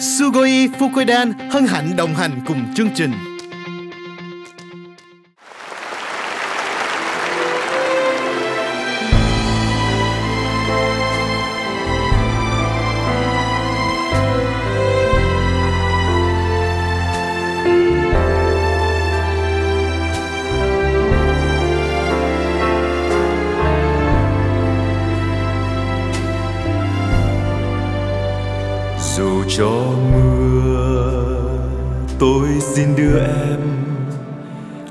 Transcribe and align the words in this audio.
Sugoi 0.00 0.68
Fukoidan 0.78 1.32
hân 1.50 1.66
hạnh 1.66 1.96
đồng 1.96 2.14
hành 2.14 2.40
cùng 2.46 2.74
chương 2.74 2.90
trình. 2.94 3.37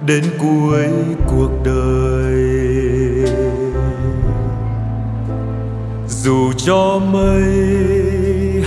Đến 0.07 0.23
cuối 0.39 0.87
cuộc 1.27 1.49
đời. 1.65 2.43
Dù 6.07 6.51
cho 6.57 6.99
mây 7.13 7.43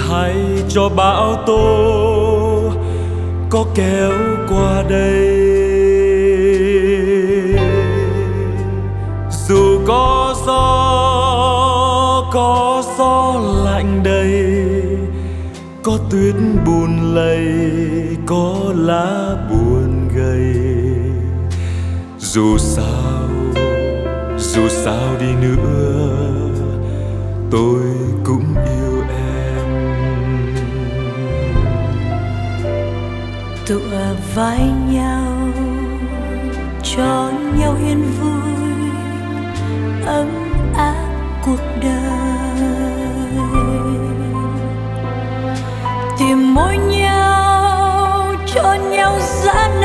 hay 0.08 0.34
cho 0.68 0.88
bão 0.88 1.36
tố 1.46 2.72
có 3.50 3.64
kéo 3.74 4.12
qua 4.48 4.82
đây, 4.88 5.38
dù 9.48 9.80
có 9.86 10.34
gió 10.46 12.30
có 12.32 12.82
gió 12.98 13.40
lạnh 13.64 14.00
đầy 14.04 14.56
có 15.82 15.98
tuyết 16.10 16.34
buồn 16.66 17.14
lầy, 17.14 17.48
có 18.26 18.54
lá 18.76 19.36
buồn 19.50 19.59
dù 22.32 22.58
sao 22.58 23.28
dù 24.38 24.68
sao 24.68 25.16
đi 25.20 25.26
nữa, 25.40 26.16
tôi 27.50 27.82
cũng 28.24 28.54
yêu 28.54 29.02
em. 29.08 29.66
Tựa 33.66 34.16
vai 34.34 34.60
nhau 34.90 35.48
cho 36.82 37.30
nhau 37.58 37.76
yên 37.86 38.02
vui, 38.20 38.52
ấm 40.06 40.28
áp 40.76 41.06
cuộc 41.46 41.60
đời. 41.82 42.60
Tìm 46.18 46.54
môi 46.54 46.76
nhau 46.76 48.34
cho 48.54 48.74
nhau 48.74 49.18
gian 49.20 49.79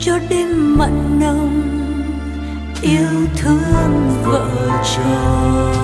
cho 0.00 0.18
đêm 0.28 0.78
mặn 0.78 1.20
nồng, 1.20 1.62
yêu 2.82 3.26
thương 3.36 4.10
vợ 4.24 4.50
chồng. 4.96 5.74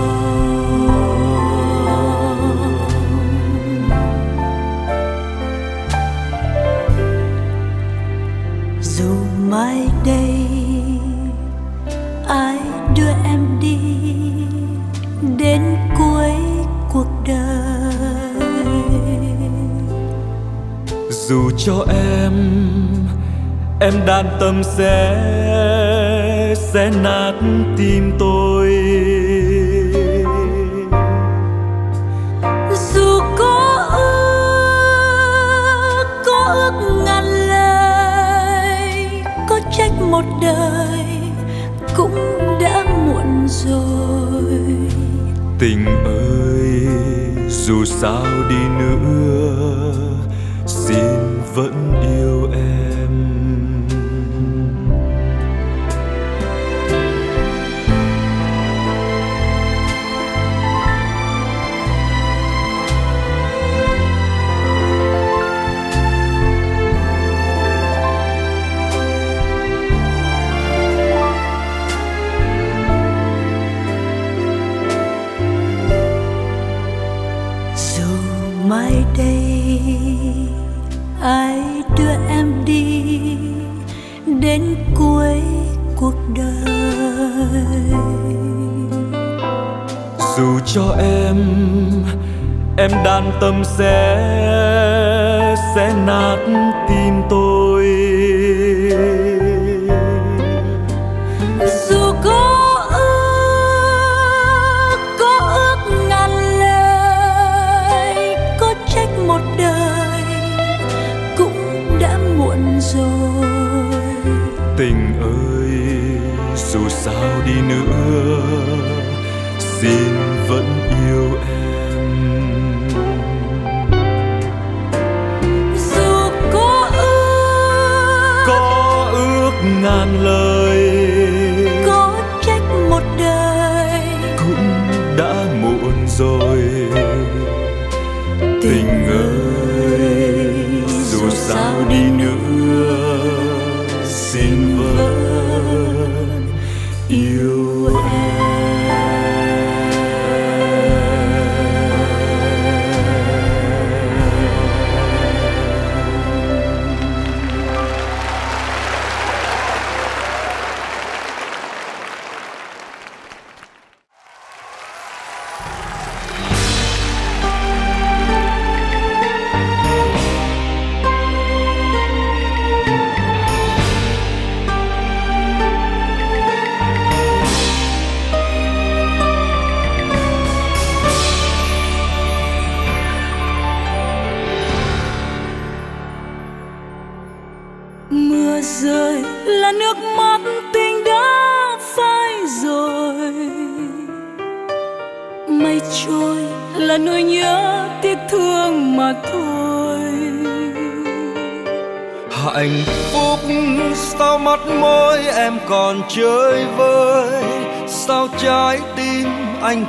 Dù 8.82 9.14
mai 9.48 9.88
đây 10.04 10.46
ai 12.28 12.58
đưa 12.96 13.10
em 13.24 13.58
đi, 13.60 13.78
đến 15.38 15.62
cuối 15.98 16.32
cuộc 16.92 17.08
đời. 17.26 17.94
Dù 21.10 21.50
cho 21.58 21.86
em 21.88 22.32
em 23.80 23.94
đan 24.06 24.26
tâm 24.40 24.62
sẽ 24.64 25.16
sẽ 26.54 26.90
nát 27.02 27.32
tim 27.76 28.12
tôi. 28.18 28.68
Dù 32.92 33.20
có 33.38 33.86
ước 33.92 36.04
có 36.26 36.52
ước 36.54 37.02
ngàn 37.06 37.24
lời 37.24 39.04
có 39.48 39.60
trách 39.76 39.92
một 40.10 40.24
đời 40.42 41.04
cũng 41.96 42.14
đã 42.60 42.84
muộn 43.06 43.46
rồi. 43.48 44.60
Tình 45.58 45.86
ơi 46.04 46.86
dù 47.48 47.84
sao 47.84 48.24
đi 48.48 48.68
nữa 48.78 49.92
xin 50.66 51.04
vẫn 51.54 51.92
yêu 52.02 52.50
em 52.52 52.73
mai 78.68 79.04
đây, 79.18 79.80
ai 81.22 81.62
đưa 81.98 82.12
em 82.28 82.64
đi 82.64 83.12
đến 84.40 84.76
cuối 84.94 85.42
cuộc 85.96 86.14
đời? 86.36 86.74
Dù 90.36 90.58
cho 90.66 90.96
em 90.98 91.36
em 92.76 92.90
đan 93.04 93.32
tâm 93.40 93.64
sẽ 93.64 94.16
sẽ 95.74 95.94
nát 96.06 96.36
tim 96.88 97.22
tôi. 97.30 97.63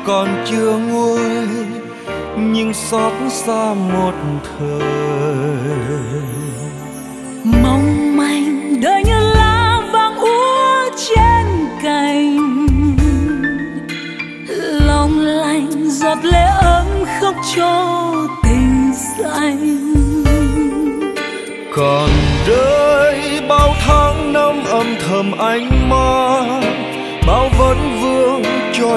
Còn 0.05 0.45
chưa 0.45 0.77
nguôi 0.77 1.19
nhưng 2.37 2.73
xót 2.73 3.13
xa 3.29 3.73
một 3.73 4.13
thời. 4.43 4.94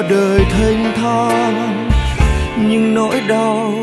Đời 0.01 0.41
thanh 0.51 0.93
thang 0.95 1.89
nhưng 2.69 2.93
nỗi 2.93 3.21
đau 3.29 3.73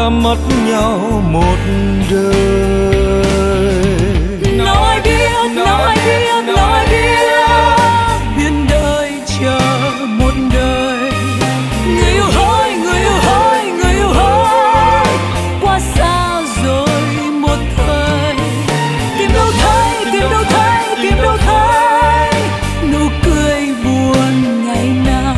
ta 0.00 0.08
mất 0.08 0.36
nhau 0.68 1.22
một 1.32 1.56
đời. 2.10 2.34
Nói 4.56 5.00
biết 5.04 5.50
nói 5.56 5.96
biết 6.04 6.44
nói 6.56 6.86
biết. 6.90 7.28
Biên 8.36 8.66
đời 8.70 9.12
chờ 9.40 9.60
một 10.06 10.32
đời. 10.54 11.12
Người 11.86 12.12
yêu 12.12 12.24
hỡi 12.24 12.74
người 12.74 12.98
yêu 12.98 13.12
hỡi 13.12 13.72
người 13.72 13.92
yêu 13.92 14.08
hỡi. 14.08 15.06
Quá 15.62 15.80
xa 15.94 16.42
rồi 16.64 17.02
một 17.32 17.58
thời? 17.76 18.34
Tìm 19.18 19.30
đâu 19.34 19.50
thấy 19.62 20.04
tìm 20.12 20.30
đâu 20.30 20.44
thấy 20.50 20.96
tìm 21.02 21.22
đâu 21.22 21.36
thấy. 21.36 22.30
Nụ 22.92 23.08
cười 23.24 23.74
buồn 23.84 24.64
ngày 24.66 24.88
nào? 25.06 25.36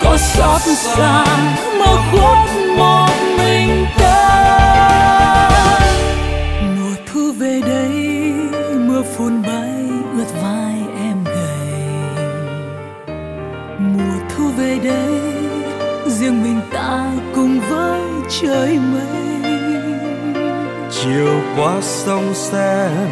Có 0.00 0.16
xót 0.16 0.60
xa 0.60 1.24
mơ 1.78 1.97
trời 18.42 18.78
mây. 18.78 19.52
Chiều 20.90 21.40
qua 21.56 21.80
sông 21.80 22.34
sen, 22.34 23.08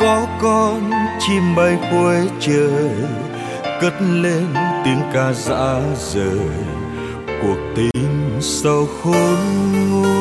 có 0.00 0.26
con 0.42 0.90
chim 1.20 1.54
bay 1.56 1.78
cuối 1.90 2.28
trời. 2.40 2.90
Cất 3.80 3.94
lên 4.00 4.46
tiếng 4.84 5.02
ca 5.14 5.32
dã 5.32 5.80
rời, 6.12 6.48
cuộc 7.42 7.58
tình 7.76 8.38
sâu 8.40 8.88
khôn 9.02 9.36
nguôi. 9.90 10.19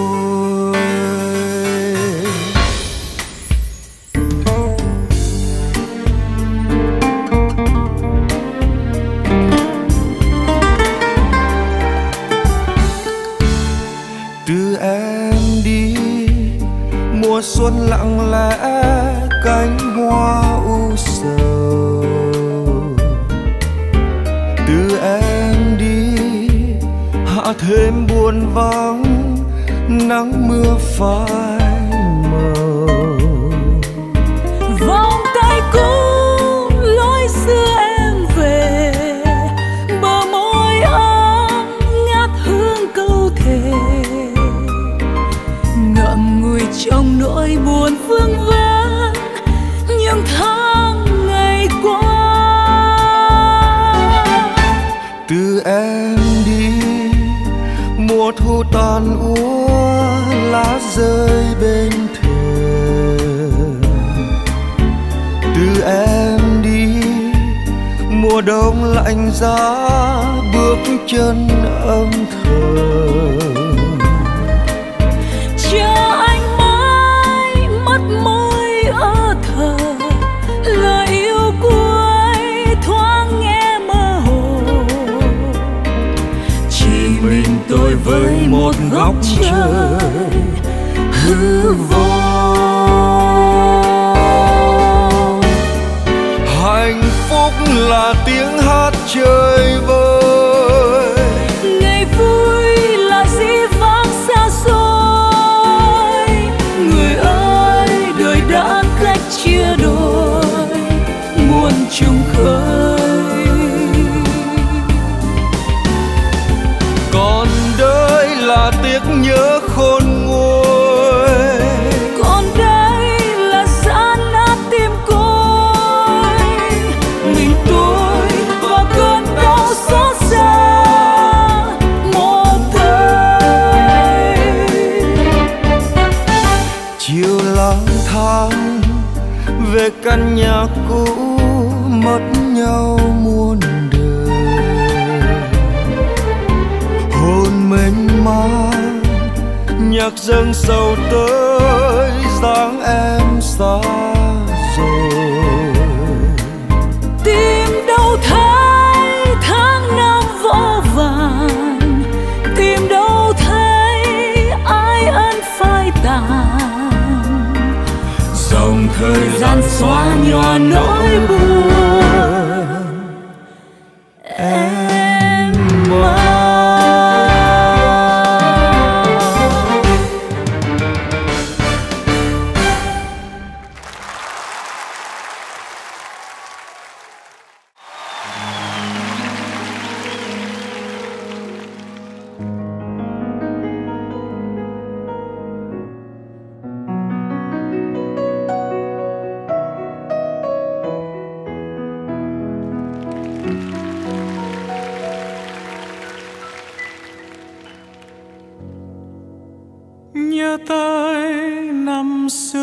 nỗi 47.19 47.57
buồn 47.65 47.95
vương 48.07 48.37
vấn 48.37 49.13
những 49.87 50.23
tháng 50.37 51.27
ngày 51.27 51.67
qua. 51.83 52.05
Từ 55.27 55.61
em 55.65 56.17
đi, 56.45 56.81
mùa 57.97 58.31
thu 58.37 58.63
tàn 58.73 59.19
úa, 59.35 59.67
lá 60.51 60.79
rơi 60.95 61.45
bên 61.61 61.91
thềm. 62.21 63.81
Từ 65.55 65.81
em 65.85 66.61
đi, 66.63 66.87
mùa 68.09 68.41
đông 68.41 68.83
lạnh 68.83 69.31
giá 69.33 69.85
bước 70.53 70.77
chân 71.07 71.47
âm 71.87 72.11
thầm. 72.11 73.28
Một 89.09 89.15
góc 89.15 89.23
trời 89.41 90.29
hư 91.11 91.73
vô 91.73 92.05
hạnh 96.63 97.01
phúc 97.29 97.53
là 97.67 98.13
tiếng 98.25 98.57
hát 98.57 98.91
chơi 99.13 99.79
vơi. 99.87 100.08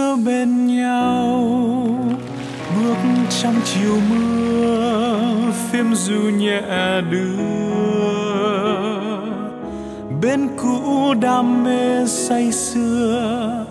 Xưa 0.07 0.17
bên 0.25 0.67
nhau. 0.67 1.45
Bước 2.77 2.97
trong 3.43 3.55
chiều 3.65 3.97
mưa, 4.11 5.53
phim 5.71 5.95
du 5.95 6.21
nhẹ 6.21 6.61
đưa. 7.11 7.37
Bên 10.23 10.49
cũ 10.57 11.15
đam 11.21 11.65
mê 11.65 12.07
say 12.07 12.53
sưa, 12.53 13.65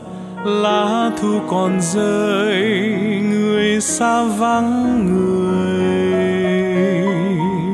lá 0.45 1.11
thu 1.21 1.39
còn 1.47 1.81
rơi, 1.81 2.61
người 3.29 3.81
xa 3.81 4.23
vắng 4.23 4.99
người. 5.05 5.45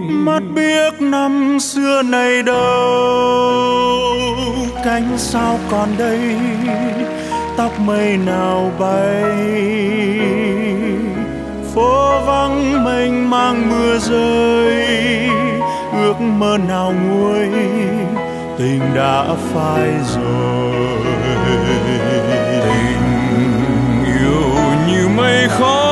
Mắt 0.10 0.44
biếc 0.56 1.02
năm 1.02 1.60
xưa 1.60 2.02
này 2.02 2.44
đâu, 2.44 3.62
cánh 4.84 5.18
sao 5.18 5.60
còn 5.72 5.90
đây? 5.98 6.36
Tóc 7.62 7.80
mây 7.80 8.18
nào 8.18 8.72
bay. 8.80 9.24
Phố 11.74 12.22
vắng 12.26 12.84
mênh 12.86 13.30
mang 13.30 13.70
mưa 13.70 13.98
rơi, 14.00 14.86
ước 15.94 16.22
mơ 16.22 16.58
nào 16.68 16.94
nguôi, 17.04 17.50
tình 18.58 18.82
đã 18.96 19.26
phai 19.54 19.90
rồi. 20.16 20.98
Tình 22.64 24.06
yêu 24.06 24.42
như 24.88 25.08
mây 25.18 25.48
khói 25.48 25.91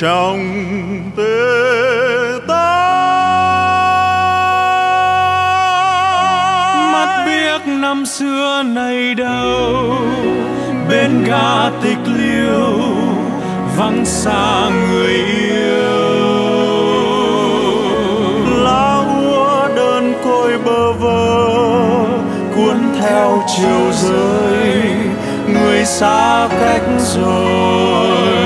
trong 0.00 0.40
tê 1.16 1.22
tái 2.48 2.94
mắt 6.92 7.24
biếc 7.26 7.66
năm 7.66 8.06
xưa 8.06 8.62
này 8.62 9.14
đâu 9.14 9.96
bên 10.88 11.24
ga 11.24 11.70
tịch 11.82 11.98
liêu 12.06 12.80
vắng 13.76 14.04
xa 14.04 14.70
người 14.90 15.14
yêu. 15.14 15.80
Lá 18.64 19.04
úa 19.26 19.68
đơn 19.76 20.14
côi 20.24 20.58
bơ 20.58 20.92
vơ 20.92 21.46
cuốn 22.54 22.76
theo 23.00 23.42
chiều 23.56 23.92
rơi 23.92 24.82
người 25.48 25.84
xa 25.84 26.48
cách 26.60 26.82
rồi 26.98 28.39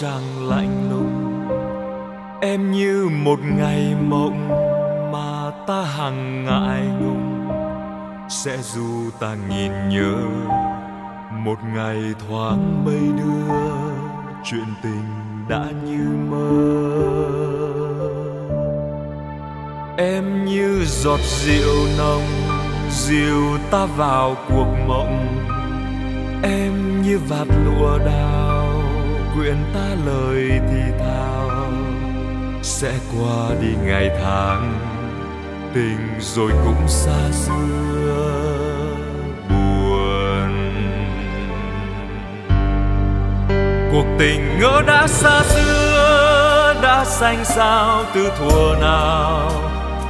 trăng 0.00 0.48
lạnh 0.48 0.90
lùng. 0.90 1.48
Em 2.40 2.72
như 2.72 3.08
một 3.12 3.38
ngày 3.58 3.94
mộng 4.08 4.48
mà 5.12 5.50
ta 5.66 5.82
hằng 5.82 6.44
ngại 6.44 6.82
ngùng. 7.00 7.48
Sẽ 8.28 8.58
dù 8.62 9.10
ta 9.20 9.36
nhìn 9.48 9.88
nhớ 9.88 10.14
một 11.32 11.58
ngày 11.74 11.96
thoáng 12.28 12.84
mây 12.84 13.00
đưa, 13.16 13.54
chuyện 14.44 14.66
tình 14.82 15.04
đã 15.48 15.64
như 15.84 16.06
mơ. 16.30 16.50
Em 19.96 20.44
như 20.44 20.84
giọt 20.84 21.20
rượu 21.20 21.86
nồng 21.98 22.28
dìu 22.90 23.58
ta 23.70 23.86
vào 23.86 24.36
cuộc 24.48 24.74
mộng. 24.88 25.26
Em 26.42 27.02
như 27.02 27.18
vạt 27.28 27.48
lụa 27.64 27.98
đào 27.98 28.37
nguyện 29.38 29.64
ta 29.74 29.88
lời 30.06 30.60
thì 30.70 30.92
thào. 30.98 31.72
Sẽ 32.62 32.92
qua 33.12 33.48
đi 33.60 33.68
ngày 33.84 34.10
tháng, 34.22 34.78
tình 35.74 35.98
rồi 36.20 36.52
cũng 36.64 36.88
xa 36.88 37.30
xưa, 37.32 38.46
buồn. 39.48 40.52
Cuộc 43.92 44.06
tình 44.18 44.58
ngỡ 44.60 44.82
đã 44.86 45.06
xa 45.06 45.42
xưa, 45.42 46.74
đã 46.82 47.04
xanh 47.04 47.44
sao 47.44 48.04
từ 48.14 48.30
thuở 48.38 48.74
nào. 48.80 49.50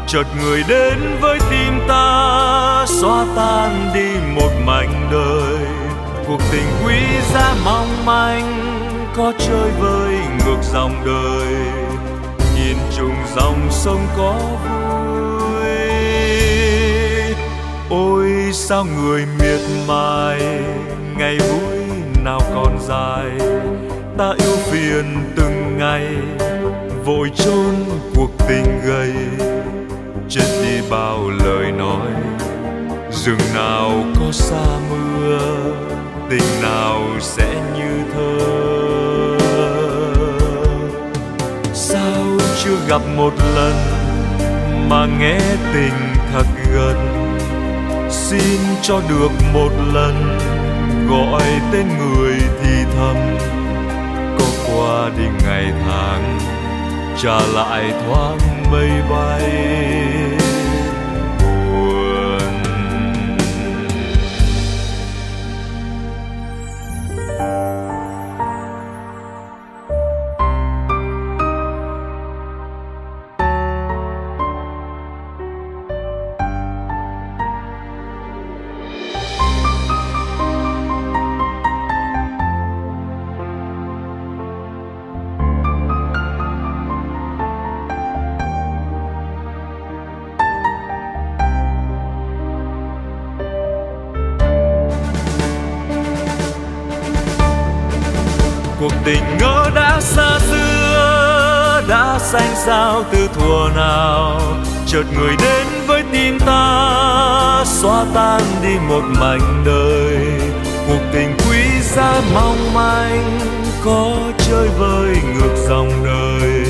Chợt 0.06 0.24
người 0.42 0.62
đến 0.68 1.16
với 1.20 1.38
tim 1.50 1.80
ta, 1.88 2.84
xóa 2.86 3.26
tan 3.36 3.90
đi 3.94 4.08
một 4.34 4.50
mảnh 4.66 5.08
đời. 5.12 5.66
Cuộc 6.26 6.40
tình 6.52 6.66
quý 6.84 6.96
giá 7.34 7.54
mong 7.64 8.06
manh 8.06 8.67
có 9.18 9.32
chơi 9.38 9.70
vơi 9.70 10.14
ngược 10.38 10.62
dòng 10.72 10.92
đời. 11.06 11.54
Nhìn 12.56 12.76
trùng 12.96 13.14
dòng 13.36 13.68
sông 13.70 14.06
có 14.16 14.34
vui. 14.64 15.68
Ôi, 17.90 18.30
sao 18.52 18.84
người 18.84 19.26
miệt 19.38 19.60
mài, 19.88 20.40
ngày 21.16 21.38
vui 21.38 21.78
nào 22.24 22.40
còn 22.54 22.78
dài. 22.88 23.30
Ta 24.18 24.34
yêu 24.38 24.56
phiền 24.56 25.16
từng 25.36 25.78
ngày, 25.78 26.06
vội 27.04 27.30
chôn 27.36 27.74
cuộc 28.14 28.30
tình 28.48 28.80
gầy. 28.86 29.12
Chết 30.28 30.46
đi 30.62 30.90
bao 30.90 31.30
lời 31.44 31.72
nói, 31.72 32.08
rừng 33.10 33.54
nào 33.54 33.90
có 34.14 34.32
xa 34.32 34.78
mưa 34.90 35.38
tình 36.30 36.62
nào 36.62 37.02
sẽ 37.20 37.54
như 37.76 38.02
thơ? 38.14 38.38
Sao 41.74 42.24
chưa 42.64 42.76
gặp 42.88 43.00
một 43.16 43.32
lần 43.54 43.74
mà 44.88 45.06
nghe 45.20 45.38
tình 45.74 46.14
thật 46.32 46.46
gần? 46.74 46.96
Xin 48.10 48.60
cho 48.82 49.00
được 49.08 49.30
một 49.54 49.70
lần 49.94 50.38
gọi 51.10 51.42
tên 51.72 51.86
người 51.98 52.34
thì 52.62 52.84
thầm. 52.96 53.16
Có 54.38 54.46
qua 54.72 55.10
đi 55.18 55.24
ngày 55.44 55.72
tháng, 55.84 56.38
trả 57.22 57.40
lại 57.54 57.92
thoáng 58.06 58.38
mây 58.72 58.90
bay. 59.10 59.50
Một 108.88 109.02
mảnh 109.20 109.62
đời. 109.66 110.16
Cuộc 110.88 111.00
tình 111.12 111.36
quý 111.38 111.80
giá 111.80 112.20
mong 112.34 112.74
manh 112.74 113.38
có 113.84 114.32
chơi 114.38 114.68
với 114.68 115.16
ngược 115.34 115.54
dòng 115.68 115.90
đời. 116.04 116.64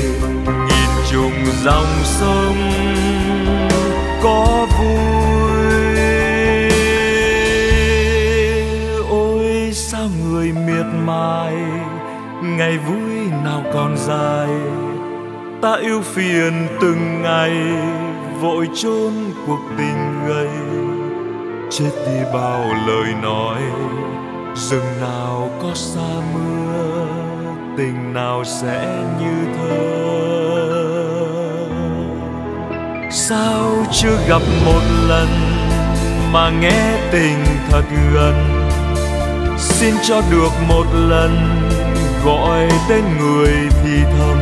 Nhìn 0.45 0.89
trùng 1.11 1.45
dòng 1.63 1.93
sông 2.03 2.71
có 4.23 4.67
vui. 4.79 5.19
Ôi, 9.09 9.71
sao 9.73 10.09
người 10.23 10.51
miệt 10.67 10.85
mài, 11.05 11.53
ngày 12.43 12.77
vui 12.77 13.31
nào 13.43 13.63
còn 13.73 13.97
dài? 13.97 14.49
Ta 15.61 15.75
yêu 15.81 16.01
phiền 16.01 16.67
từng 16.81 17.21
ngày, 17.21 17.51
vội 18.41 18.69
chôn 18.75 19.13
cuộc 19.47 19.59
tình 19.77 20.27
gầy 20.27 20.78
chết 21.79 21.91
đi 22.05 22.19
bao 22.33 22.59
lời 22.87 23.13
nói. 23.21 23.61
Rừng 24.55 25.01
nào 25.01 25.49
có 25.61 25.69
xa 25.73 26.21
mưa, 26.33 27.05
tình 27.77 28.13
nào 28.13 28.43
sẽ 28.43 29.03
như 29.19 29.53
thơ. 29.57 29.99
Sao 33.11 33.71
chưa 33.91 34.17
gặp 34.27 34.41
một 34.65 34.81
lần 35.07 35.27
mà 36.31 36.49
nghe 36.49 36.97
tình 37.11 37.45
thật 37.69 37.83
gần? 38.13 38.35
Xin 39.57 39.95
cho 40.03 40.21
được 40.31 40.51
một 40.67 40.85
lần 40.93 41.37
gọi 42.25 42.69
tên 42.89 43.03
người 43.19 43.53
thì 43.83 44.03
thầm. 44.17 44.37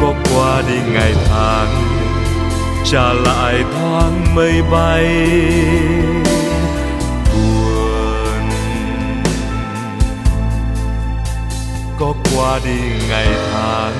Có 0.00 0.14
qua 0.34 0.62
đi 0.68 0.92
ngày 0.92 1.14
tháng, 1.28 1.68
trả 2.84 3.12
lại 3.12 3.64
thoáng 3.72 4.34
mây 4.34 4.62
bay. 4.70 5.28
Có 11.98 12.14
qua 12.36 12.60
đi 12.64 12.80
ngày 13.08 13.28
tháng 13.52 13.94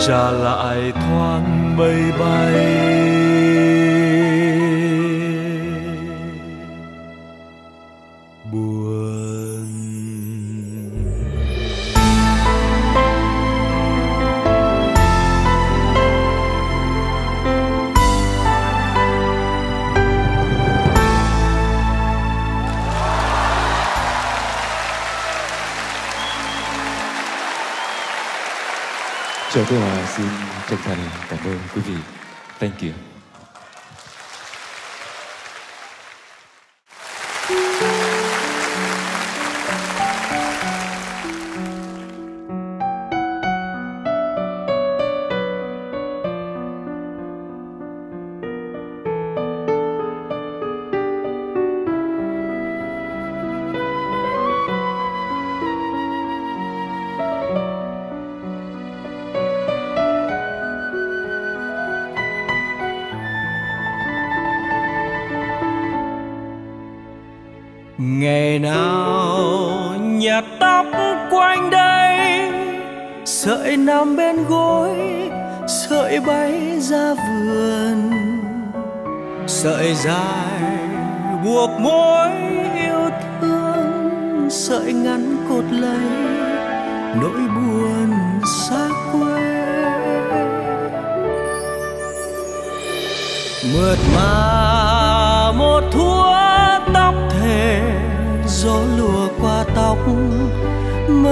trả 0.00 0.30
lại 0.30 0.92
thoáng 0.92 1.76
mây 1.76 2.02
bay. 2.18 2.54
Vâng, 29.64 29.80
Chào 29.80 29.88
Hòa 29.90 30.06
xin 30.16 30.26
chân 30.68 30.78
thành 30.84 30.98
cảm 31.28 31.38
ơn 31.44 31.58
quý 31.74 31.80
vị. 31.80 31.96
Thank 32.58 32.80
you. 32.82 33.13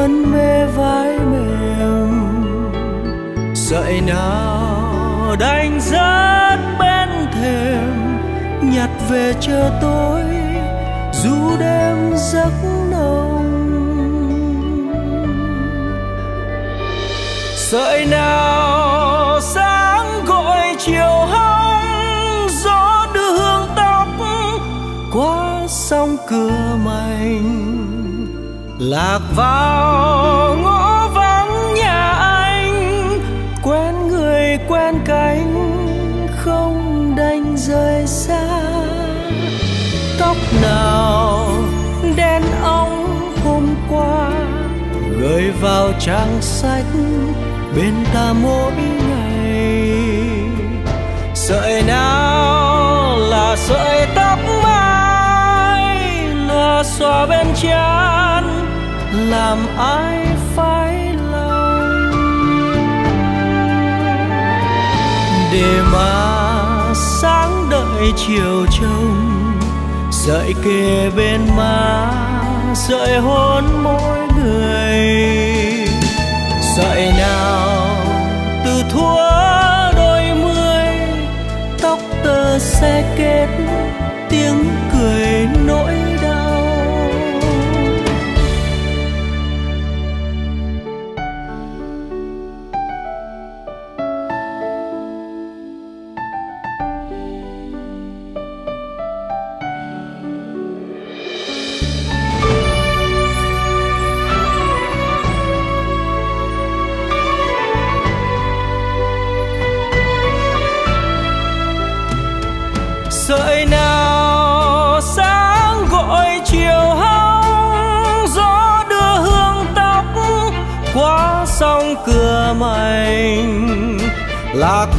Cơn 0.02 0.32
mê 0.32 0.66
vai 0.66 1.18
mềm. 1.18 2.10
Sợi 3.54 4.00
nào 4.00 5.36
đành 5.38 5.80
rớt 5.80 6.58
bên 6.78 7.08
thềm, 7.34 8.18
nhặt 8.74 8.90
về 9.10 9.34
chờ 9.40 9.70
tôi 9.82 10.24
dù 11.12 11.56
đêm 11.58 12.12
giấc 12.16 12.52
nồng. 12.90 13.42
Sợi 17.56 18.06
nào 18.06 19.40
sáng 19.40 20.24
gọi 20.26 20.76
chiều 20.78 21.26
hong 21.30 22.48
gió 22.64 23.06
đưa 23.14 23.38
hương 23.38 23.68
tóc 23.76 24.08
qua 25.12 25.66
sông 25.68 26.16
cửa 26.28 26.76
mành. 26.84 27.72
Lạc 28.78 29.20
vào 29.36 30.56
ngõ 30.62 31.08
vắng 31.08 31.74
nhà 31.74 32.10
anh, 32.20 33.20
quen 33.62 34.08
người, 34.08 34.58
quen 34.68 34.94
cánh, 35.04 35.52
không 36.36 37.12
đành 37.16 37.56
rời 37.56 38.06
xa. 38.06 38.46
Tóc 40.20 40.36
nào 40.62 41.46
đen 42.16 42.42
óng 42.62 43.32
hôm 43.44 43.66
qua, 43.90 44.30
gửi 45.20 45.50
vào 45.60 45.92
trang 46.00 46.38
sách 46.40 46.86
bên 47.76 47.94
ta 48.14 48.32
mỗi 48.42 48.72
ngày. 49.08 50.00
Sợi 51.34 51.82
nào 51.82 53.18
là 53.18 53.56
sợi 53.56 54.06
tóc 54.14 54.38
mai, 54.62 56.26
là 56.48 56.82
xòa 56.84 57.26
bên 57.26 57.46
trán 57.62 58.61
làm 59.12 59.58
ai 59.78 60.26
phải 60.56 61.14
lòng? 61.32 62.72
Để 65.52 65.82
mà 65.92 66.94
sáng 66.94 67.66
đợi 67.70 68.12
chiều 68.16 68.66
trông 68.80 69.32
dậy 70.10 70.54
kề 70.64 71.10
bên 71.16 71.40
má 71.56 72.10
dậy 72.74 73.18
hôn 73.18 73.64
mỗi 73.82 74.18
người. 74.36 74.98
Dậy 76.76 77.11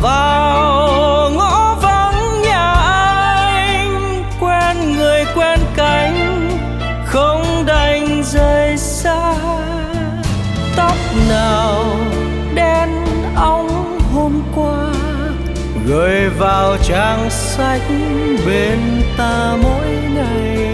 vào 0.04 1.30
ngõ 1.30 1.76
vắng 1.82 2.42
nhà 2.42 2.74
anh, 2.74 4.24
quen 4.40 4.96
người 4.98 5.26
quen 5.36 5.60
cánh, 5.76 6.50
không 7.06 7.64
đành 7.66 8.24
rời 8.24 8.78
xa. 8.78 9.34
Tóc 10.76 10.96
nào 11.30 11.86
đen 12.56 12.90
óng 13.36 14.00
hôm 14.16 14.42
qua, 14.56 14.92
gửi 15.88 16.30
vào 16.30 16.78
trang 16.84 17.30
sách 17.30 17.82
bên 18.46 19.02
ta 19.18 19.56
mỗi 19.64 19.88
ngày. 20.16 20.66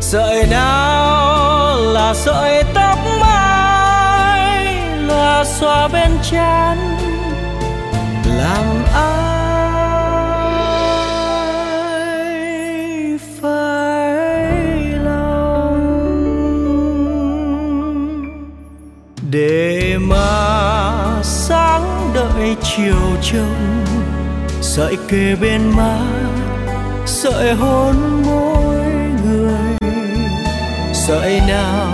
Sợi 0.00 0.46
nào 0.50 1.76
là 1.76 2.14
sợi 2.14 2.62
tóc 2.74 2.98
mai, 3.20 4.74
là 5.06 5.44
xoa 5.44 5.88
bên 5.88 6.10
trán 6.30 6.78
sợi 22.42 22.56
chiều 22.62 23.16
trông, 23.22 23.84
sợi 24.60 24.96
kề 25.08 25.36
bên 25.40 25.60
má, 25.76 25.98
sợi 27.06 27.52
hôn 27.54 28.22
môi 28.26 28.76
người. 29.24 29.76
Sợi 30.92 31.40
nào 31.48 31.92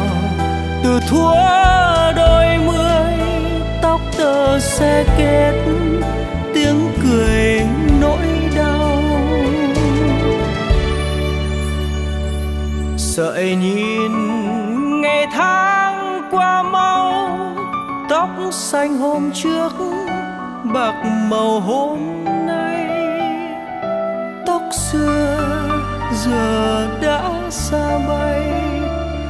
từ 0.85 1.01
thuở 1.09 2.13
đôi 2.17 2.59
mươi, 2.67 3.13
tóc 3.83 4.01
tơ 4.19 4.59
xe 4.61 5.05
kết, 5.19 5.53
tiếng 6.55 6.91
cười 7.03 7.61
nỗi 8.01 8.27
đau. 8.57 9.03
Sợi 12.97 13.57
nhìn 13.57 14.13
ngày 15.01 15.27
tháng 15.33 16.23
qua 16.31 16.63
mau, 16.63 17.29
tóc 18.09 18.29
xanh 18.51 18.99
hôm 18.99 19.31
trước 19.35 19.88
bạc 20.79 21.05
màu 21.31 21.61
hôm 21.61 22.25
nay. 22.47 22.87
Tóc 24.47 24.63
xưa 24.73 25.71
giờ 26.25 26.89
đã 27.03 27.51
xa 27.51 27.99
bay, 28.09 28.43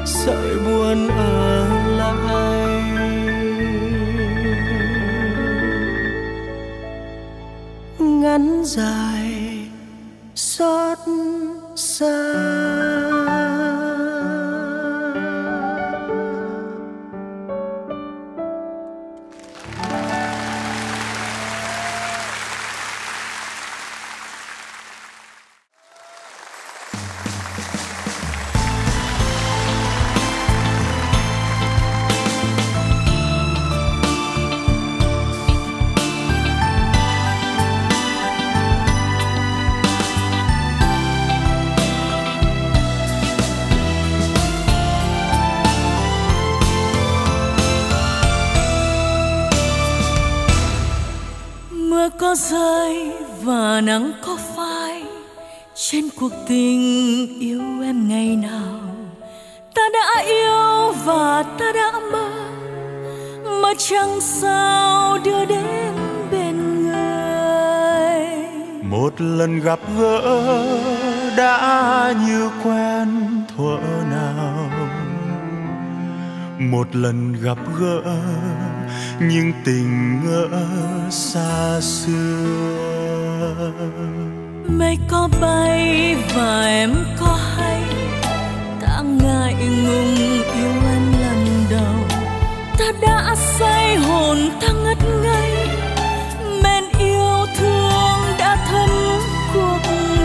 sợi 0.04 0.56
buồn 0.66 1.08
ở 1.08 1.66
lại. 1.96 2.82
Ngắn 7.98 8.62
dài 8.64 9.17
rơi 52.50 53.12
và 53.42 53.80
nắng 53.80 54.12
có 54.26 54.38
phai 54.56 55.04
trên 55.74 56.08
cuộc 56.20 56.32
tình 56.48 56.80
yêu 57.40 57.62
em 57.82 58.08
ngày 58.08 58.36
nào. 58.36 58.80
Ta 59.74 59.82
đã 59.92 60.22
yêu 60.26 60.92
và 61.04 61.42
ta 61.58 61.72
đã 61.74 61.92
mơ, 62.12 62.30
mà 63.62 63.68
chẳng 63.78 64.20
sao 64.20 65.18
đưa 65.24 65.44
đến 65.44 65.94
bên 66.30 66.86
người. 66.86 68.26
Một 68.82 69.20
lần 69.20 69.60
gặp 69.60 69.78
gỡ 69.98 70.20
đã 71.36 72.14
như 72.26 72.50
quen 72.64 73.08
thuở 73.56 73.78
nào. 74.10 74.70
Một 76.58 76.96
lần 76.96 77.32
gặp 77.42 77.58
gỡ 77.80 78.02
nhưng 79.20 79.52
tình 79.64 80.20
ngỡ 80.24 80.48
xa 81.10 81.80
xưa. 81.80 83.72
Mây 84.68 84.98
có 85.10 85.28
bay 85.40 86.16
và 86.34 86.66
em 86.66 86.94
có 87.20 87.38
hay. 87.56 87.82
Ta 88.80 89.02
ngại 89.02 89.54
ngùng 89.54 90.14
yêu 90.54 90.72
em 90.92 91.12
lần 91.20 91.64
đầu. 91.70 92.18
Ta 92.78 92.92
đã 93.02 93.34
say 93.58 93.96
hồn 93.96 94.38
ta 94.60 94.68
ngất 94.84 94.98
ngây. 95.22 95.68
Men 96.62 96.84
yêu 96.98 97.46
thương 97.58 98.20
đã 98.38 98.66
thấm 98.70 98.90
cuộc 99.54 99.78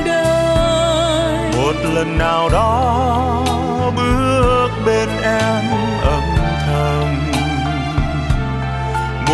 đời. 0.06 1.51
Một 1.58 1.75
lần 1.93 2.17
nào 2.17 2.49
đó 2.49 3.43
bước 3.95 4.69
bên 4.86 5.10
em 5.23 5.63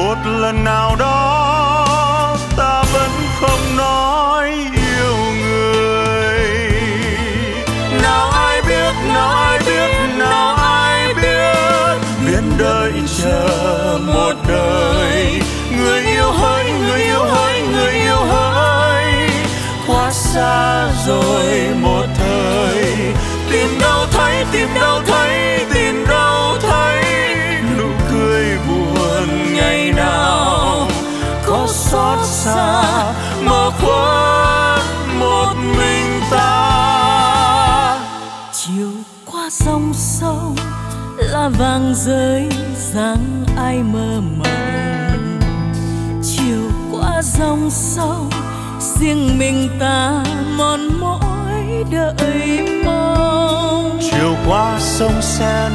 một 0.10 0.26
lần 0.26 0.64
nào 0.64 0.96
đó 1.00 2.38
ta 2.58 2.84
vẫn 2.94 3.12
không 3.40 3.78
nói 3.78 4.50
yêu 4.74 5.16
người. 5.42 6.72
Nào 8.04 8.30
ai 8.30 8.62
biết, 8.62 8.94
nào 9.14 9.30
ai 9.30 9.60
biết, 9.66 9.92
nào 10.18 10.56
ai 10.56 11.14
biết. 11.14 11.98
Biết 12.28 12.42
đời 12.58 12.92
chờ 13.24 14.00
một 14.14 14.34
đời. 14.48 15.42
Người 15.78 16.02
yêu 16.02 16.32
hỡi, 16.32 16.72
người 16.72 17.02
yêu 17.02 17.24
hỡi, 17.24 17.62
người 17.62 17.94
yêu 17.94 18.24
hỡi. 18.30 19.14
Quá 19.88 20.12
xa 20.12 20.88
rồi 21.08 21.70
một 21.82 22.06
thời. 22.16 22.96
Tìm 23.52 23.80
đâu 23.82 24.06
thấy, 24.12 24.46
tìm 24.52 24.68
đâu 24.76 25.02
thấy. 25.08 25.39
Xa 32.54 33.14
mơ 33.44 33.72
khuất 33.80 34.86
một 35.20 35.54
mình 35.78 36.22
ta. 36.32 38.00
Chiều 38.54 38.92
qua 39.26 39.50
sông 39.52 39.92
sâu 39.94 40.56
là 41.18 41.50
vàng 41.50 41.94
rơi, 41.96 42.50
dáng 42.94 43.46
ai 43.58 43.84
mơ 43.84 44.22
mộng. 44.38 45.40
Chiều 46.24 46.72
qua 46.92 47.22
dòng 47.22 47.70
sâu 47.70 48.30
riêng 48.80 49.40
mình 49.40 49.70
ta 49.80 50.24
mòn 50.58 51.00
mỏi 51.00 51.84
đợi 51.92 52.60
mong. 52.86 54.00
Chiều 54.12 54.36
qua 54.48 54.80
sông 54.80 55.22
sen, 55.22 55.72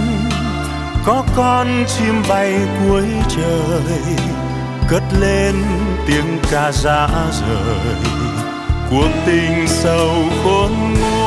có 1.05 1.25
con 1.37 1.85
chim 1.87 2.23
bay 2.29 2.55
cuối 2.89 3.05
trời, 3.29 4.01
cất 4.89 5.03
lên 5.21 5.55
tiếng 6.07 6.39
ca 6.51 6.73
dã 6.73 7.09
rời. 7.41 7.97
Cuộc 8.91 9.11
tình 9.27 9.69
sâu 9.69 10.11
khôn 10.45 10.71
nguôi 11.01 11.24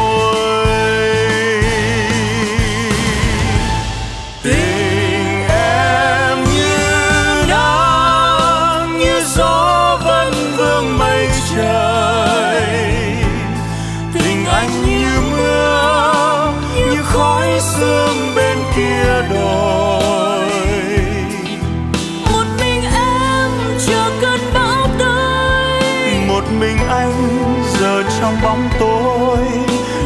trong 28.41 28.43
bóng 28.43 28.69
tối. 28.80 29.38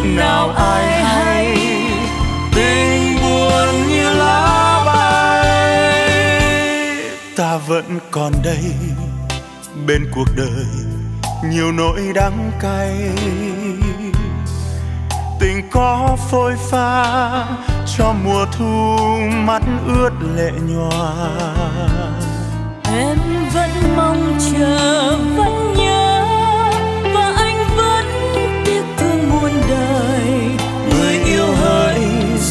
Nào 0.03 0.49
ai 0.49 1.03
hay 1.03 1.57
tình 2.55 3.17
buồn 3.21 3.87
như 3.89 4.13
lá 4.13 4.83
bay 4.85 5.51
ta 7.35 7.57
vẫn 7.57 7.99
còn 8.11 8.33
đây 8.43 8.73
bên 9.85 10.11
cuộc 10.15 10.27
đời, 10.37 10.65
nhiều 11.43 11.71
nỗi 11.71 12.01
đắng 12.15 12.51
cay. 12.59 12.97
Tình 15.39 15.69
có 15.71 16.17
phôi 16.31 16.55
pha 16.71 17.05
cho 17.97 18.13
mùa 18.23 18.45
thu 18.57 18.97
mắt 19.31 19.61
ướt 19.87 20.11
lệ 20.35 20.51
nhòa. 20.67 21.13
Em 22.83 23.17
vẫn 23.53 23.69
mong 23.95 24.37
chờ 24.53 25.17
vẫn 25.35 25.60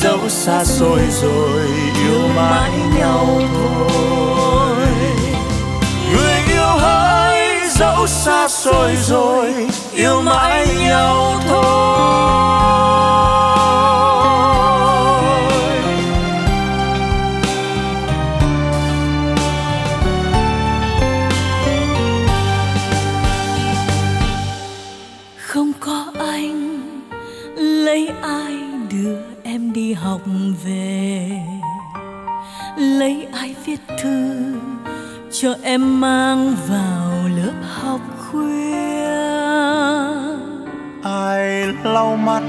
dẫu 0.02 0.28
xa 0.28 0.64
xôi 0.64 1.00
rồi 1.10 1.68
yêu 2.04 2.28
mãi 2.36 2.70
nhau 2.98 3.40
thôi. 3.54 4.86
Người 6.12 6.34
yêu 6.48 6.66
hỡi 6.78 7.68
dẫu 7.68 8.06
xa 8.06 8.48
xôi 8.48 8.96
rồi 8.96 9.54
yêu 9.94 10.22
mãi 10.22 10.66
nhau 10.80 11.34
thôi. 11.48 13.29
Cho 35.42 35.54
em 35.62 36.00
mang 36.00 36.56
vào 36.68 37.28
lớp 37.36 37.52
học 37.62 38.00
khuya. 38.18 39.10
Ai 41.02 41.66
lau 41.84 42.16
mắt 42.16 42.42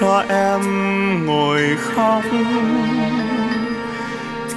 cho 0.00 0.24
em 0.28 0.60
ngồi 1.26 1.76
khóc? 1.80 2.22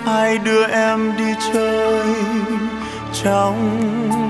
Ai 0.05 0.37
đưa 0.37 0.63
em 0.67 1.13
đi 1.17 1.33
chơi 1.53 2.15
trong 3.23 3.77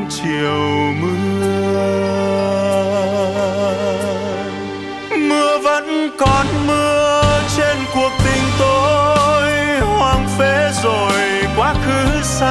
chiều 0.10 0.94
mưa? 1.02 2.61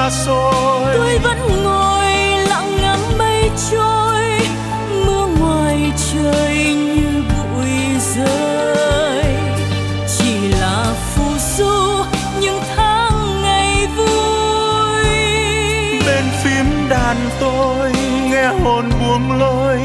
Xa 0.00 0.10
xôi 0.10 0.96
tôi 0.96 1.18
vẫn 1.18 1.62
ngồi 1.64 2.12
lặng 2.48 2.76
ngắm 2.82 2.98
mây 3.18 3.50
trôi 3.70 4.40
mưa 5.06 5.26
ngoài 5.40 5.92
trời 6.12 6.74
như 6.74 7.22
bụi 7.28 7.70
rơi. 8.14 9.24
Chỉ 10.18 10.48
là 10.48 10.94
phù 11.14 11.24
du 11.56 12.04
những 12.40 12.60
tháng 12.76 13.42
ngày 13.42 13.86
vui. 13.96 15.04
Bên 16.06 16.24
phím 16.44 16.88
đàn 16.88 17.16
tôi 17.40 17.92
nghe 18.30 18.46
hồn 18.46 18.90
buông 19.00 19.38
lối 19.38 19.78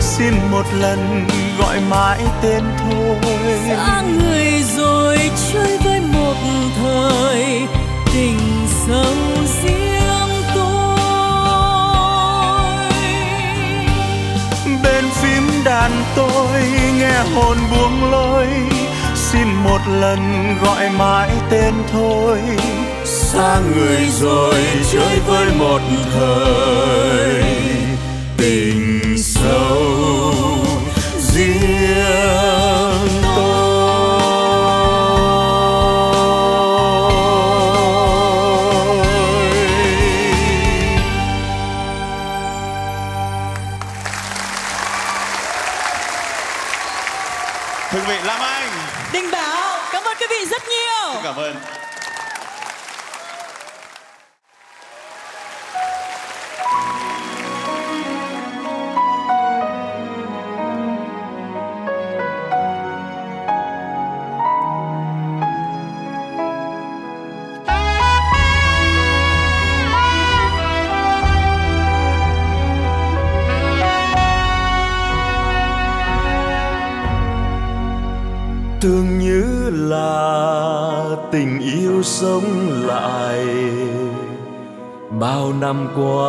xin 0.00 0.34
một 0.50 0.64
lần 0.80 1.26
gọi 1.58 1.80
mãi 1.90 2.20
tên 2.42 2.62
thôi. 2.78 3.32
Xa 3.68 4.02
người 4.02 4.62
rồi 4.76 5.18
chơi 5.52 5.78
với 5.84 6.00
một 6.00 6.34
thời 6.82 7.60
tình 8.14 8.38
sâu 8.86 9.37
tôi 16.18 16.62
nghe 16.98 17.18
hồn 17.34 17.56
buông 17.70 18.10
lối 18.10 18.46
xin 19.14 19.48
một 19.64 19.78
lần 19.86 20.54
gọi 20.62 20.90
mãi 20.90 21.30
tên 21.50 21.74
thôi. 21.92 22.38
Xa 23.04 23.60
người 23.74 24.08
rồi 24.20 24.54
chơi 24.92 25.18
với 25.26 25.46
một 25.58 25.80
thời 26.14 27.42
tình 28.36 29.14
sâu, 29.18 30.34
riêng 31.18 32.57
nhiều 51.36 51.44
Xin 51.44 51.87
bao 85.98 86.27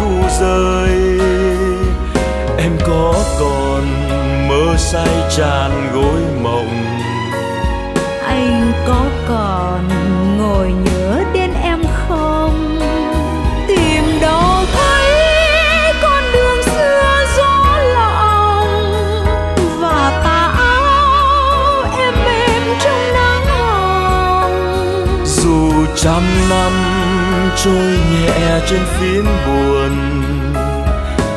thu 0.00 0.28
rơi. 0.40 1.18
Em 2.58 2.78
có 2.86 3.14
còn 3.40 3.84
mơ 4.48 4.76
say 4.78 5.08
tràn 5.36 5.90
gối 5.94 6.29
trôi 27.64 27.98
nhẹ 28.12 28.60
trên 28.66 28.80
phím 28.84 29.24
buồn. 29.24 29.90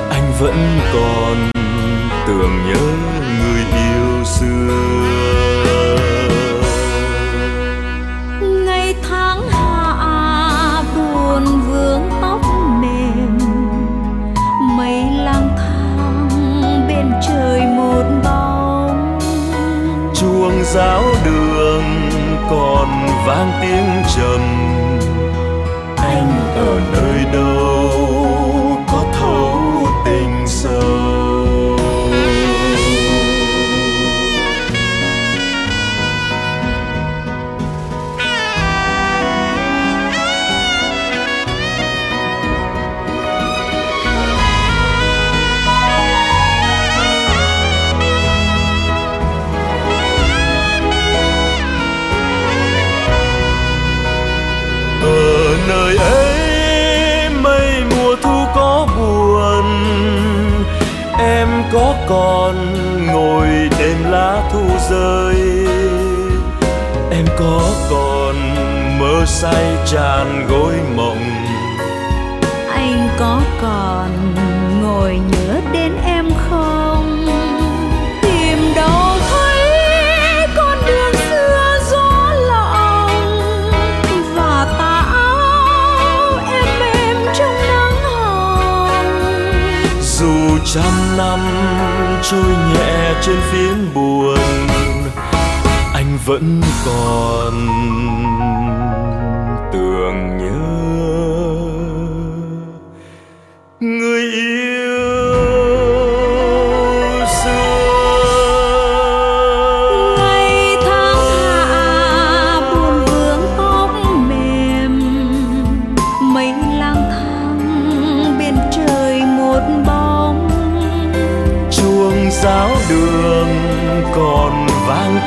Anh 0.09 0.31
vẫn 0.39 0.79
còn 0.93 1.51
tưởng 2.27 2.65
nhớ 2.67 2.81
người 3.39 3.63
yêu 3.81 4.23
xưa. 4.25 4.73
Ngày 8.41 8.95
tháng 9.09 9.49
hạ 9.49 10.83
buồn 10.95 11.45
vương 11.67 12.09
tóc 12.21 12.41
mềm. 12.81 13.37
Mây 14.77 15.03
lang 15.17 15.49
thang 15.57 16.29
bên 16.87 17.11
trời 17.27 17.61
một 17.61 18.03
bóng. 18.23 19.19
Chuông 20.15 20.63
giáo 20.63 21.03
đường 21.25 21.83
còn 22.49 23.07
vang 23.25 23.51
tiếng 23.61 24.03
trầm 24.15 24.62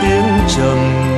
tiếng 0.02 0.38
trầm 0.56 1.15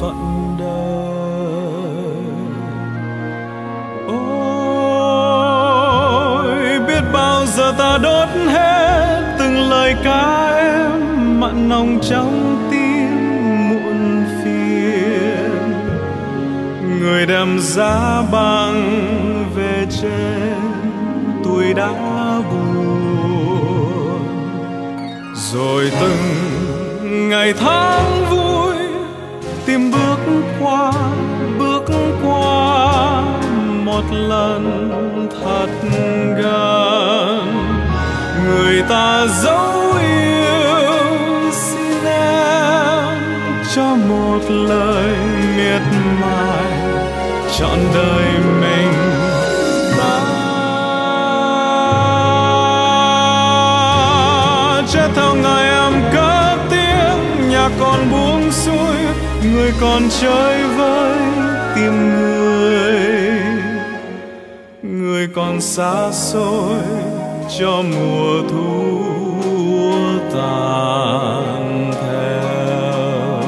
phận 0.00 0.56
đời. 0.58 0.68
Ôi, 4.08 5.28
biết 6.86 7.02
bao 7.12 7.46
giờ 7.46 7.74
ta 7.78 7.98
đốt 8.02 8.28
hết 8.28 9.36
từng 9.38 9.70
lời 9.70 9.94
ca 10.04 10.54
em, 10.56 11.40
mặn 11.40 11.68
nồng 11.68 11.98
trong 12.02 12.68
tim 12.70 13.08
muộn 13.68 14.24
phiền. 14.44 15.72
Người 17.00 17.26
đem 17.26 17.58
giá 17.60 18.22
bằng 18.32 19.04
về 19.56 19.86
trên, 20.02 20.60
tuổi 21.44 21.74
đã 21.74 21.92
buồn. 22.50 24.18
Rồi 25.52 25.90
từng 26.00 27.28
ngày 27.28 27.52
tháng 27.60 28.07
tìm 29.78 29.90
bước 29.90 30.42
qua 30.60 30.92
bước 31.58 31.82
qua 32.22 33.22
một 33.84 34.02
lần 34.12 35.28
thật 35.42 35.68
gần. 36.42 37.54
Người 38.46 38.82
ta 38.88 39.26
dấu 39.42 39.92
yêu 40.00 41.50
xin 41.52 42.04
em 42.04 43.18
cho 43.74 43.96
một 44.08 44.40
lời 44.50 45.16
miệt 45.56 45.82
mài 46.20 46.72
trọn 47.58 47.78
đời 47.94 48.26
mình. 48.60 49.17
Còn 59.80 60.02
chơi 60.20 60.64
với 60.64 61.18
tim 61.74 61.92
người. 62.16 63.00
Người 64.82 65.28
còn 65.34 65.60
xa 65.60 66.12
xôi 66.12 66.78
cho 67.58 67.82
mùa 67.82 68.42
thu 68.48 69.04
tàn 70.34 71.92
theo. 72.02 73.42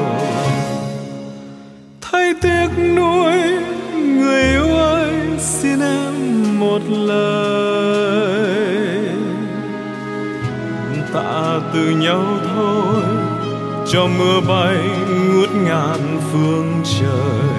Thay 2.01 2.35
tiếc 2.43 2.69
nuối, 2.97 3.33
người 3.95 4.43
yêu 4.43 4.75
ơi, 4.77 5.13
xin 5.39 5.81
em 5.81 6.15
một 6.61 6.81
lời. 6.89 7.41
Tạ 11.15 11.61
từ 11.75 11.91
nhau 11.91 12.25
thôi, 12.55 13.03
cho 13.93 14.07
mưa 14.19 14.41
bay 14.49 14.77
ngút 15.09 15.51
ngàn 15.53 16.10
phương 16.33 16.83
trời. 17.01 17.51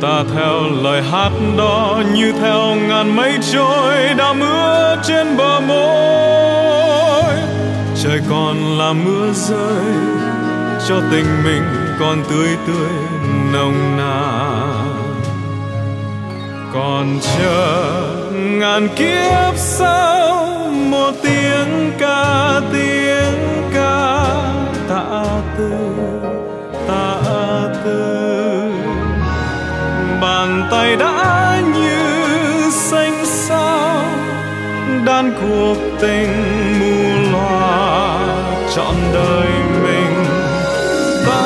Ta 0.00 0.24
theo 0.34 0.60
lời 0.82 1.02
hát 1.02 1.30
đó 1.58 2.02
như 2.14 2.32
theo 2.40 2.74
ngàn 2.88 3.16
mây 3.16 3.38
trôi 3.52 4.14
đã 4.18 4.32
mưa 4.32 4.96
trên 5.02 5.36
bờ 5.36 5.60
môi. 5.60 7.34
Trời 8.02 8.20
còn 8.30 8.78
là 8.78 8.92
mưa 8.92 9.32
rơi, 9.32 9.94
cho 10.88 11.00
tình 11.10 11.26
mình 11.44 11.62
còn 12.00 12.22
tươi 12.30 12.48
tươi, 12.66 12.90
nồng 13.52 13.96
nàn. 13.96 14.86
Còn 16.72 17.18
chờ 17.20 17.84
ngàn 18.32 18.88
kiếp 18.96 19.56
sau, 19.56 20.46
một 20.90 21.12
tiếng 21.22 21.92
ca 21.98 22.60
tiếng 22.72 23.70
ca 23.74 24.24
tạ 24.88 25.24
vơ 27.84 28.70
bàn 30.20 30.68
tay 30.70 30.96
đã 30.96 31.62
như 31.74 32.70
xanh 32.70 33.24
sao, 33.24 34.02
đan 35.04 35.32
cuộc 35.40 35.76
tình 36.00 36.32
mù 36.80 37.30
loà, 37.32 38.18
trọn 38.74 38.94
đời 39.14 39.48
mình 39.82 40.24
ta. 41.26 41.42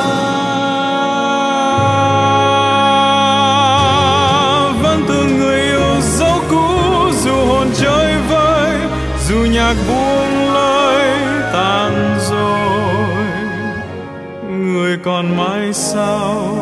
Vẫn 4.82 5.05
thương 5.09 5.39
người 5.39 5.61
yêu 5.61 6.01
dấu 6.01 6.39
cũ, 6.51 6.68
dù 7.24 7.47
hồn 7.47 7.66
chơi 7.80 8.14
vơi, 8.30 8.78
dù 9.28 9.37
nhạc 9.37 9.74
buồn 9.89 10.04
còn 15.15 15.37
mãi 15.37 15.73
sau 15.73 16.57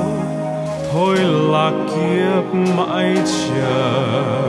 thôi 0.93 1.17
là 1.53 1.71
kiếp 1.89 2.55
mãi 2.55 3.17
chờ. 3.27 4.42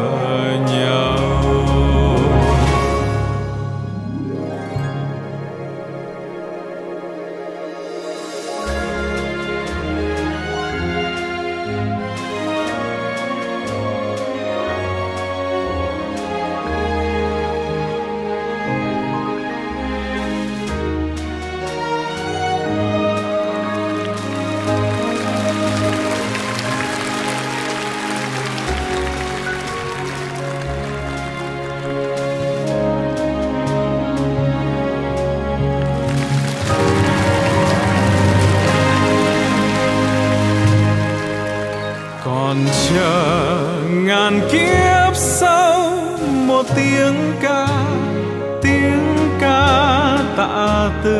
Tạ 50.38 50.90
từ 51.04 51.20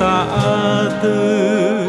tạ 0.00 0.26
từ 1.02 1.88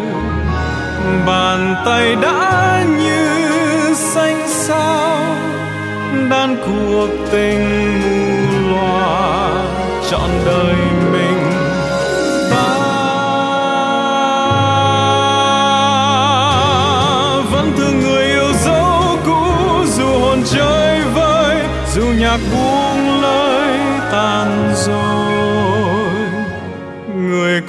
bàn 1.28 1.76
tay 1.86 2.16
đã 2.16 2.84
như 3.00 3.94
xanh 3.94 4.48
sao 4.48 5.20
đan 6.30 6.56
cuộc 6.66 7.10
tình 7.32 7.98
mù 8.02 8.37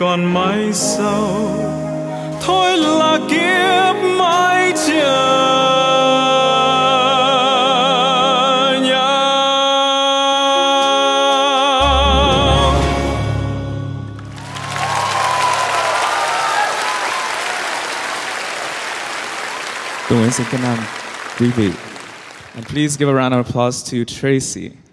còn 0.08 0.34
mãi 0.34 0.72
sau 0.72 1.30
thôi 2.40 2.76
là 2.76 3.18
kiếp 3.30 4.04
mãi 4.18 4.72
chờ 4.86 5.34
quý 21.40 21.50
vị. 21.56 21.70
And 22.54 22.66
please 22.66 22.96
give 22.96 23.08
a 23.08 23.14
round 23.14 23.34
of 23.34 23.46
applause 23.46 23.90
to 23.90 24.04
Tracy. 24.20 24.87